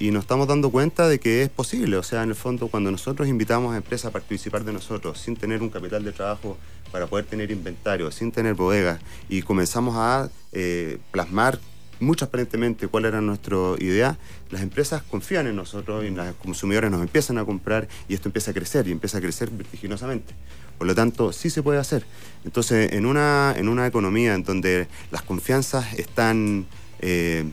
Y 0.00 0.12
nos 0.12 0.22
estamos 0.22 0.46
dando 0.46 0.70
cuenta 0.70 1.08
de 1.08 1.18
que 1.18 1.42
es 1.42 1.48
posible. 1.48 1.96
O 1.96 2.04
sea, 2.04 2.22
en 2.22 2.28
el 2.28 2.36
fondo, 2.36 2.68
cuando 2.68 2.92
nosotros 2.92 3.26
invitamos 3.26 3.74
a 3.74 3.78
empresas 3.78 4.06
a 4.06 4.10
participar 4.12 4.62
de 4.64 4.72
nosotros 4.72 5.18
sin 5.18 5.34
tener 5.34 5.60
un 5.60 5.70
capital 5.70 6.04
de 6.04 6.12
trabajo 6.12 6.56
para 6.92 7.08
poder 7.08 7.24
tener 7.24 7.50
inventario, 7.50 8.10
sin 8.12 8.30
tener 8.30 8.54
bodegas, 8.54 9.00
y 9.28 9.42
comenzamos 9.42 9.96
a 9.96 10.30
eh, 10.52 10.98
plasmar 11.10 11.58
muy 12.00 12.16
transparentemente 12.16 12.86
cuál 12.88 13.04
era 13.06 13.20
nuestra 13.20 13.56
idea, 13.78 14.16
las 14.50 14.62
empresas 14.62 15.02
confían 15.02 15.46
en 15.46 15.56
nosotros 15.56 16.04
y 16.04 16.10
los 16.10 16.34
consumidores 16.36 16.90
nos 16.90 17.02
empiezan 17.02 17.38
a 17.38 17.44
comprar 17.44 17.88
y 18.08 18.14
esto 18.14 18.28
empieza 18.28 18.50
a 18.52 18.54
crecer 18.54 18.86
y 18.88 18.92
empieza 18.92 19.18
a 19.18 19.20
crecer 19.20 19.50
vertiginosamente. 19.50 20.34
Por 20.78 20.86
lo 20.86 20.94
tanto, 20.94 21.32
sí 21.32 21.50
se 21.50 21.62
puede 21.62 21.78
hacer. 21.80 22.04
Entonces, 22.44 22.92
en 22.92 23.04
una, 23.04 23.52
en 23.56 23.68
una 23.68 23.86
economía 23.86 24.34
en 24.34 24.44
donde 24.44 24.86
las 25.10 25.22
confianzas 25.22 25.92
están 25.94 26.66
eh, 27.00 27.44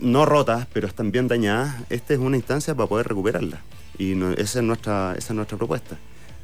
no 0.00 0.26
rotas, 0.26 0.66
pero 0.72 0.88
están 0.88 1.12
bien 1.12 1.28
dañadas, 1.28 1.76
esta 1.88 2.14
es 2.14 2.18
una 2.20 2.36
instancia 2.36 2.74
para 2.74 2.88
poder 2.88 3.06
recuperarlas. 3.06 3.60
Y 3.96 4.16
no- 4.16 4.32
esa, 4.32 4.58
es 4.58 4.64
nuestra, 4.64 5.14
esa 5.16 5.28
es 5.32 5.36
nuestra 5.36 5.56
propuesta. 5.56 5.98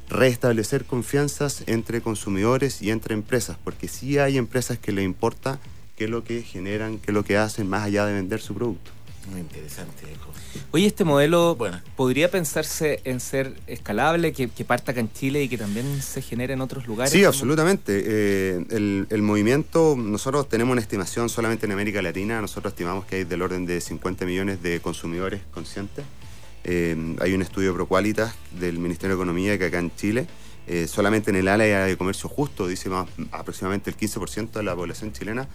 Restablecer 0.09 0.85
confianzas 0.85 1.63
entre 1.67 2.01
consumidores 2.01 2.81
y 2.81 2.91
entre 2.91 3.13
empresas, 3.13 3.57
porque 3.63 3.87
sí 3.89 4.17
hay 4.17 4.37
empresas 4.37 4.79
que 4.79 4.91
les 4.93 5.03
importa 5.05 5.59
qué 5.99 6.05
es 6.05 6.09
lo 6.09 6.23
que 6.23 6.41
generan, 6.41 6.97
qué 6.97 7.11
es 7.11 7.13
lo 7.13 7.23
que 7.25 7.35
hacen, 7.37 7.67
más 7.67 7.83
allá 7.83 8.05
de 8.05 8.13
vender 8.13 8.39
su 8.39 8.55
producto. 8.55 8.89
Muy 9.29 9.41
interesante. 9.41 10.05
Oye, 10.71 10.87
este 10.87 11.03
modelo 11.03 11.55
Bueno. 11.55 11.81
podría 11.97 12.31
pensarse 12.31 13.01
en 13.03 13.19
ser 13.19 13.53
escalable, 13.67 14.31
que, 14.31 14.47
que 14.47 14.63
parta 14.63 14.93
acá 14.93 15.01
en 15.01 15.11
Chile 15.11 15.43
y 15.43 15.49
que 15.49 15.57
también 15.57 16.01
se 16.01 16.21
genere 16.21 16.53
en 16.53 16.61
otros 16.61 16.87
lugares. 16.87 17.11
Sí, 17.11 17.25
absolutamente. 17.25 18.01
Eh, 18.03 18.65
el, 18.71 19.07
el 19.09 19.21
movimiento, 19.21 19.95
nosotros 19.97 20.47
tenemos 20.47 20.71
una 20.71 20.81
estimación 20.81 21.27
solamente 21.27 21.65
en 21.65 21.73
América 21.73 22.01
Latina, 22.01 22.39
nosotros 22.41 22.71
estimamos 22.71 23.05
que 23.05 23.17
hay 23.17 23.23
del 23.25 23.41
orden 23.41 23.65
de 23.65 23.81
50 23.81 24.25
millones 24.25 24.63
de 24.63 24.79
consumidores 24.79 25.41
conscientes. 25.51 26.05
Eh, 26.63 26.95
hay 27.19 27.33
un 27.33 27.41
estudio 27.41 27.73
Proqualitas 27.73 28.33
del 28.57 28.79
Ministerio 28.79 29.15
de 29.17 29.21
Economía 29.21 29.57
que 29.59 29.65
acá 29.65 29.79
en 29.79 29.93
Chile, 29.95 30.27
eh, 30.65 30.87
solamente 30.87 31.29
en 31.29 31.35
el 31.35 31.47
área 31.49 31.85
de 31.85 31.97
comercio 31.97 32.29
justo, 32.29 32.67
dice 32.67 32.89
más, 32.89 33.07
aproximadamente 33.31 33.89
el 33.91 33.97
15% 33.97 34.51
de 34.51 34.63
la 34.63 34.75
población 34.75 35.11
chilena, 35.11 35.47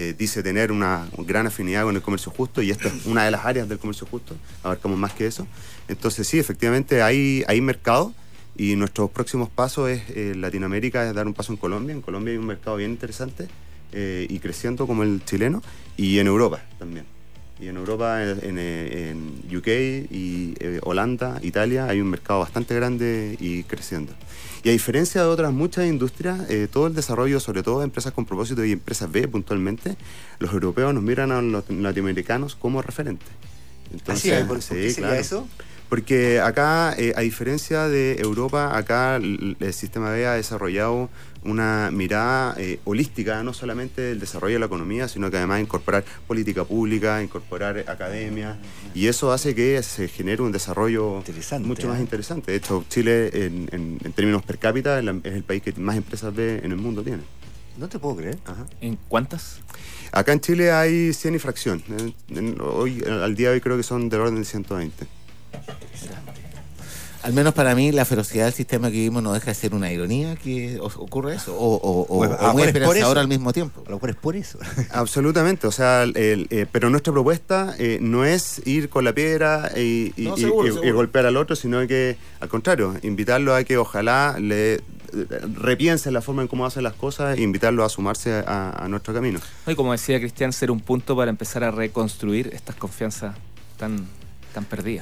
eh, 0.00 0.14
dice 0.16 0.44
tener 0.44 0.70
una 0.70 1.08
gran 1.18 1.48
afinidad 1.48 1.82
con 1.82 1.96
el 1.96 2.02
comercio 2.02 2.30
justo 2.30 2.62
y 2.62 2.70
esto 2.70 2.86
es 2.86 3.04
una 3.04 3.24
de 3.24 3.32
las 3.32 3.44
áreas 3.44 3.68
del 3.68 3.80
comercio 3.80 4.06
justo, 4.08 4.36
abarcamos 4.62 4.96
más 4.96 5.12
que 5.12 5.26
eso. 5.26 5.44
Entonces 5.88 6.28
sí, 6.28 6.38
efectivamente 6.38 7.02
hay, 7.02 7.42
hay 7.48 7.60
mercado. 7.60 8.14
Y 8.56 8.76
nuestros 8.76 9.10
próximos 9.10 9.48
pasos 9.48 9.90
es 9.90 10.02
eh, 10.10 10.34
Latinoamérica, 10.36 11.08
es 11.08 11.14
dar 11.14 11.26
un 11.26 11.34
paso 11.34 11.52
en 11.52 11.58
Colombia. 11.58 11.94
En 11.94 12.00
Colombia 12.00 12.30
hay 12.30 12.38
un 12.38 12.46
mercado 12.46 12.76
bien 12.76 12.92
interesante 12.92 13.48
eh, 13.90 14.24
y 14.30 14.38
creciendo 14.38 14.86
como 14.86 15.02
el 15.02 15.24
chileno. 15.24 15.62
Y 15.96 16.20
en 16.20 16.28
Europa 16.28 16.62
también. 16.78 17.04
Y 17.60 17.68
en 17.68 17.76
Europa, 17.76 18.22
en, 18.22 19.42
UK 19.50 19.66
y 20.10 20.54
eh, 20.60 20.80
Holanda, 20.82 21.40
Italia, 21.42 21.86
hay 21.86 22.00
un 22.00 22.08
mercado 22.08 22.40
bastante 22.40 22.74
grande 22.74 23.36
y 23.40 23.64
creciendo. 23.64 24.12
Y 24.62 24.68
a 24.68 24.72
diferencia 24.72 25.22
de 25.22 25.28
otras 25.28 25.52
muchas 25.52 25.86
industrias, 25.86 26.48
eh, 26.50 26.68
todo 26.70 26.86
el 26.86 26.94
desarrollo, 26.94 27.40
sobre 27.40 27.62
todo 27.62 27.80
de 27.80 27.84
empresas 27.84 28.12
con 28.12 28.26
propósito 28.26 28.64
y 28.64 28.72
empresas 28.72 29.10
B 29.10 29.26
puntualmente, 29.28 29.96
los 30.38 30.52
europeos 30.52 30.94
nos 30.94 31.02
miran 31.02 31.32
a 31.32 31.42
los 31.42 31.68
latinoamericanos 31.68 32.54
como 32.54 32.82
referentes. 32.82 33.28
Así 34.06 34.30
es, 34.30 34.40
¿por, 34.40 34.48
por 34.48 34.62
sí, 34.62 34.74
qué 34.74 34.90
sería 34.90 35.08
claro. 35.08 35.20
eso? 35.20 35.48
Porque 35.88 36.38
acá, 36.40 36.94
eh, 36.98 37.14
a 37.16 37.20
diferencia 37.22 37.88
de 37.88 38.16
Europa, 38.20 38.76
acá 38.76 39.16
el, 39.16 39.56
el 39.58 39.72
sistema 39.72 40.10
B 40.10 40.26
ha 40.26 40.34
desarrollado 40.34 41.08
una 41.44 41.90
mirada 41.90 42.54
eh, 42.58 42.78
holística, 42.84 43.42
no 43.42 43.54
solamente 43.54 44.02
del 44.02 44.20
desarrollo 44.20 44.54
de 44.54 44.58
la 44.60 44.66
economía, 44.66 45.08
sino 45.08 45.30
que 45.30 45.38
además 45.38 45.60
incorporar 45.62 46.04
política 46.26 46.64
pública, 46.64 47.22
incorporar 47.22 47.84
academia, 47.88 48.58
y 48.94 49.06
eso 49.06 49.32
hace 49.32 49.54
que 49.54 49.82
se 49.82 50.08
genere 50.08 50.42
un 50.42 50.52
desarrollo 50.52 51.22
mucho 51.60 51.88
más 51.88 51.98
¿eh? 51.98 52.02
interesante. 52.02 52.50
De 52.50 52.58
hecho, 52.58 52.84
Chile, 52.90 53.30
en, 53.46 53.68
en- 53.72 53.98
en 54.04 54.12
términos 54.12 54.42
per 54.42 54.58
cápita, 54.58 54.98
es, 54.98 55.04
la- 55.04 55.16
es 55.24 55.32
el 55.32 55.42
país 55.44 55.62
que 55.62 55.72
más 55.74 55.96
empresas 55.96 56.34
B 56.34 56.60
en 56.62 56.72
el 56.72 56.76
mundo 56.78 57.02
tiene. 57.02 57.22
No 57.78 57.88
te 57.88 57.98
puedo 57.98 58.16
creer. 58.16 58.38
Ajá. 58.44 58.66
¿En 58.80 58.98
cuántas? 59.08 59.60
Acá 60.12 60.32
en 60.32 60.40
Chile 60.40 60.70
hay 60.72 61.14
100 61.14 61.36
y 61.36 61.38
fracción. 61.38 61.82
En- 62.28 62.60
hoy, 62.60 63.02
al 63.08 63.34
día 63.36 63.48
de 63.50 63.54
hoy 63.54 63.60
creo 63.62 63.76
que 63.76 63.84
son 63.84 64.08
del 64.10 64.20
orden 64.20 64.34
de 64.36 64.44
120. 64.44 65.06
Al 67.28 67.34
menos 67.34 67.52
para 67.52 67.74
mí, 67.74 67.92
la 67.92 68.06
ferocidad 68.06 68.46
del 68.46 68.54
sistema 68.54 68.88
que 68.88 68.94
vivimos 68.94 69.22
no 69.22 69.34
deja 69.34 69.46
de 69.46 69.54
ser 69.54 69.74
una 69.74 69.92
ironía 69.92 70.34
que 70.36 70.78
ocurra 70.80 71.34
eso, 71.34 71.54
o, 71.54 71.74
o, 71.76 72.00
o- 72.00 72.18
Pues, 72.18 72.30
muy 72.30 72.38
mejor 72.38 72.48
es 72.48 72.54
por 72.54 72.66
esperanzador 72.68 73.16
eso. 73.16 73.20
al 73.20 73.28
mismo 73.28 73.52
tiempo. 73.52 73.82
A 73.86 73.90
lo 73.90 73.96
mejor 73.96 74.10
es 74.10 74.16
por 74.16 74.34
eso. 74.34 74.58
Absolutamente, 74.92 75.66
o 75.66 75.70
sea, 75.70 76.04
el- 76.04 76.46
eh, 76.48 76.64
pero 76.72 76.88
nuestra 76.88 77.12
propuesta 77.12 77.74
eh, 77.78 77.98
no 78.00 78.24
es 78.24 78.62
ir 78.66 78.88
con 78.88 79.04
la 79.04 79.12
piedra 79.12 79.70
y, 79.76 80.14
y- 80.16 80.24
No, 80.24 80.38
y- 80.38 80.40
seguro, 80.40 80.66
y- 80.66 80.70
y 80.70 80.72
seguro. 80.72 80.94
golpear 80.94 81.26
al 81.26 81.36
otro, 81.36 81.54
sino 81.54 81.86
que 81.86 82.16
al 82.40 82.48
contrario, 82.48 82.94
invitarlo 83.02 83.54
a 83.54 83.62
que 83.62 83.76
ojalá 83.76 84.36
le 84.40 84.74
eh, 84.76 84.80
repiense 85.54 86.10
la 86.10 86.22
forma 86.22 86.40
en 86.42 86.48
cómo 86.48 86.64
hacen 86.64 86.82
las 86.82 86.94
cosas 86.94 87.36
e 87.38 87.42
invitarlo 87.42 87.84
a 87.84 87.90
sumarse 87.90 88.32
a, 88.46 88.70
a 88.70 88.88
nuestro 88.88 89.12
camino. 89.12 89.38
No, 89.66 89.72
Y 89.72 89.76
como 89.76 89.92
decía 89.92 90.18
Cristian, 90.18 90.54
ser 90.54 90.70
un 90.70 90.80
punto 90.80 91.14
para 91.14 91.30
empezar 91.30 91.62
a 91.62 91.70
reconstruir 91.70 92.50
estas 92.54 92.74
confianzas 92.76 93.36
tan, 93.76 94.06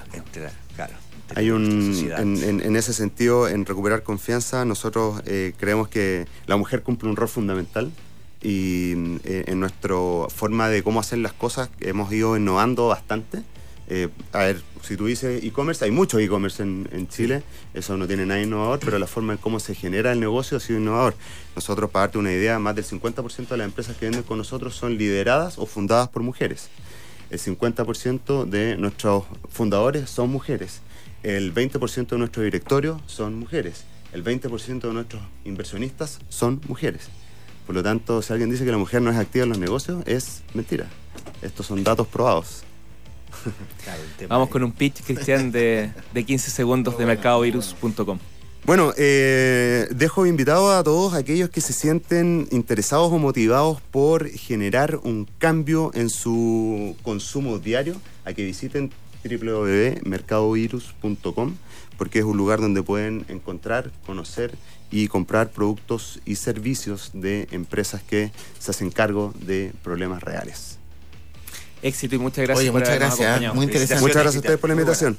tan 0.09 0.23
perdidas. 0.23 0.55
Claro. 0.75 0.93
Hay 1.35 1.51
un, 1.51 1.93
en, 2.21 2.43
en- 2.45 2.61
en 2.61 2.77
ese 2.77 2.93
sentido, 2.93 3.49
en 3.49 3.67
recuperar 3.67 4.03
confianza, 4.05 4.65
nosotros 4.65 5.23
eh, 5.27 5.55
creemos 5.59 5.89
que 5.89 6.27
la 6.47 6.57
mujer 6.57 6.83
cumple 6.83 7.09
un 7.09 7.17
rol 7.17 7.29
fundamental 7.29 7.91
y 8.43 8.93
eh, 9.25 9.45
en 9.49 9.59
nuestra 9.61 9.95
forma 10.29 10.69
de 10.69 10.83
cómo 10.83 11.01
hacer 11.01 11.19
las 11.19 11.33
cosas 11.33 11.69
hemos 11.81 12.13
ido 12.13 12.37
innovando 12.37 12.87
bastante. 12.89 13.43
Eh, 13.89 14.09
a 14.33 14.39
ver, 14.39 14.63
si 14.83 14.97
tú 14.97 15.07
dices 15.07 15.43
e-commerce, 15.45 15.85
hay 15.85 15.91
mucho 15.93 16.19
e-commerce 16.19 16.63
en, 16.63 16.89
en 16.93 17.09
Chile, 17.09 17.43
eso 17.73 17.97
no 17.97 18.07
tiene 18.07 18.27
nada 18.27 18.41
innovador, 18.43 18.81
pero 18.85 18.99
la 18.99 19.07
forma 19.07 19.33
en 19.33 19.39
cómo 19.39 19.59
se 19.61 19.75
genera 19.77 20.13
el 20.13 20.21
negocio 20.21 20.57
ha 20.57 20.61
sido 20.61 20.79
innovador. 20.81 21.15
Nosotros, 21.55 21.91
para 21.91 22.07
darte 22.07 22.19
una 22.19 22.33
idea, 22.33 22.59
más 22.59 22.75
del 22.77 22.85
50% 22.85 23.49
de 23.49 23.57
las 23.57 23.65
empresas 23.65 23.97
que 23.97 24.07
venden 24.07 24.23
con 24.25 24.39
nosotros 24.39 24.75
son 24.77 24.97
lideradas 24.99 25.59
o 25.59 25.67
fundadas 25.67 26.09
por 26.09 26.23
mujeres. 26.23 26.69
El 27.31 27.39
50% 27.39 28.45
de 28.45 28.77
nuestros 28.77 29.25
fundadores 29.49 30.09
son 30.09 30.31
mujeres. 30.31 30.81
El 31.23 31.53
20% 31.53 32.09
de 32.09 32.19
nuestro 32.19 32.43
directorio 32.43 33.01
son 33.07 33.39
mujeres. 33.39 33.85
El 34.13 34.23
20% 34.23 34.81
de 34.81 34.93
nuestros 34.93 35.23
inversionistas 35.45 36.21
son 36.29 36.61
mujeres. 36.69 37.09
Por 37.67 37.75
lo 37.75 37.83
tanto, 37.83 38.23
si 38.23 38.33
alguien 38.33 38.51
dice 38.51 38.65
que 38.65 38.71
la 38.71 38.79
mujer 38.79 39.03
no 39.03 39.11
es 39.11 39.17
activa 39.17 39.43
en 39.43 39.49
los 39.49 39.59
negocios, 39.59 40.05
es 40.07 40.43
mentira. 40.55 40.87
Estos 41.43 41.67
son 41.67 41.83
datos 41.83 42.07
probados. 42.07 42.63
Claro, 43.85 44.03
Vamos 44.29 44.49
con 44.49 44.63
un 44.65 44.73
pitch, 44.73 45.03
Cristian, 45.03 45.53
de, 45.53 45.91
de 46.15 46.25
15 46.25 46.51
segundos 46.51 46.97
de 46.97 47.07
mercadovirus.com. 47.07 48.19
Bueno, 48.67 48.93
eh, 48.97 49.87
dejo 49.95 50.27
invitados 50.27 50.75
a 50.75 50.83
todos 50.83 51.15
aquellos 51.15 51.51
que 51.51 51.61
se 51.61 51.73
sienten 51.73 52.49
interesados 52.51 53.13
o 53.13 53.19
motivados 53.21 53.81
por 53.81 54.29
generar 54.29 54.99
un 55.05 55.29
cambio 55.39 55.93
en 55.95 56.11
su 56.11 56.97
consumo 57.05 57.61
diario 57.61 57.95
a 58.25 58.33
que 58.33 58.45
visiten 58.45 58.91
www.mercadovirus.com 59.23 61.55
porque 61.97 62.19
es 62.19 62.25
un 62.25 62.37
lugar 62.37 62.61
donde 62.61 62.83
pueden 62.83 63.25
encontrar, 63.29 63.93
conocer 64.05 64.59
y 64.91 65.07
comprar 65.07 65.51
productos 65.51 66.19
y 66.27 66.35
servicios 66.35 67.13
de 67.15 67.47
empresas 67.53 68.03
que 68.03 68.33
se 68.59 68.73
hacen 68.73 68.91
cargo 68.91 69.33
de 69.39 69.73
problemas 69.85 70.25
reales. 70.25 70.81
Éxito 71.83 72.17
y 72.17 72.19
muchas 72.19 72.45
gracias 72.45 72.59
Oye, 72.59 72.73
por 72.73 72.81
muchas 72.81 72.97
gracias, 72.97 73.29
acompañado. 73.29 73.55
muy 73.55 73.67
interesante. 73.67 74.03
Muchas 74.03 74.23
gracias 74.23 74.35
a 74.35 74.39
ustedes 74.41 74.59
por 74.59 74.71
la 74.71 74.75
invitación. 74.75 75.17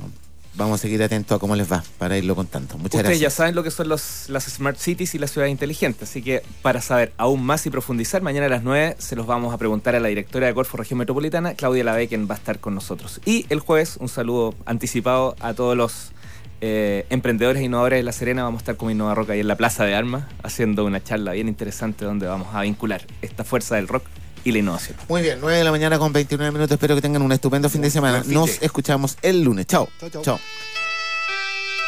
Vamos 0.57 0.79
a 0.79 0.81
seguir 0.81 1.01
atentos 1.03 1.35
a 1.35 1.39
cómo 1.39 1.55
les 1.55 1.71
va 1.71 1.83
para 1.99 2.17
irlo 2.17 2.35
contando. 2.35 2.77
Muchas 2.77 2.95
Ustedes 2.95 3.19
ya 3.19 3.25
gracias. 3.25 3.33
saben 3.33 3.55
lo 3.55 3.61
que 3.63 3.69
son 3.69 3.87
los, 3.87 4.27
las 4.29 4.45
Smart 4.45 4.77
Cities 4.77 5.13
y 5.13 5.19
las 5.19 5.31
ciudades 5.31 5.51
inteligentes, 5.51 6.09
así 6.09 6.23
que 6.23 6.41
para 6.63 6.81
saber 6.81 7.13
aún 7.17 7.43
más 7.43 7.65
y 7.67 7.69
profundizar, 7.69 8.23
mañana 8.23 8.47
a 8.47 8.49
las 8.49 8.63
9 8.63 8.95
se 8.97 9.15
los 9.15 9.27
vamos 9.27 9.53
a 9.53 9.57
preguntar 9.57 9.95
a 9.95 9.99
la 9.99 10.07
directora 10.07 10.47
de 10.47 10.55
Corfo 10.55 10.77
Región 10.77 10.97
Metropolitana, 10.97 11.53
Claudia 11.53 11.83
Lave, 11.83 12.07
quien 12.07 12.27
va 12.27 12.33
a 12.33 12.37
estar 12.39 12.59
con 12.59 12.73
nosotros. 12.73 13.21
Y 13.23 13.45
el 13.49 13.59
jueves, 13.59 13.97
un 13.99 14.09
saludo 14.09 14.55
anticipado 14.65 15.35
a 15.39 15.53
todos 15.53 15.77
los 15.77 16.11
eh, 16.59 17.05
emprendedores 17.11 17.61
e 17.61 17.65
innovadores 17.65 17.99
de 17.99 18.03
La 18.03 18.11
Serena. 18.11 18.43
Vamos 18.43 18.59
a 18.59 18.63
estar 18.63 18.77
como 18.77 18.89
Innova 18.89 19.13
Rock 19.13 19.29
ahí 19.29 19.41
en 19.41 19.47
la 19.47 19.57
Plaza 19.57 19.85
de 19.85 19.93
Armas, 19.93 20.25
haciendo 20.41 20.85
una 20.85 21.03
charla 21.03 21.33
bien 21.33 21.47
interesante 21.47 22.03
donde 22.03 22.25
vamos 22.25 22.47
a 22.53 22.61
vincular 22.61 23.05
esta 23.21 23.43
fuerza 23.43 23.75
del 23.75 23.87
rock 23.87 24.05
y 24.43 24.51
la 24.51 24.59
innovación. 24.59 24.97
Muy 25.09 25.21
bien, 25.21 25.39
9 25.41 25.57
de 25.57 25.63
la 25.63 25.71
mañana 25.71 25.99
con 25.99 26.13
29 26.13 26.51
minutos. 26.51 26.73
Espero 26.75 26.95
que 26.95 27.01
tengan 27.01 27.21
un 27.21 27.31
estupendo 27.31 27.69
fin 27.69 27.81
de 27.81 27.89
semana. 27.89 28.23
Nos 28.25 28.61
escuchamos 28.61 29.17
el 29.21 29.41
lunes. 29.43 29.67
Chao. 29.67 29.89
Chao, 29.99 30.09
chao. 30.09 30.21
Chao. 30.21 30.39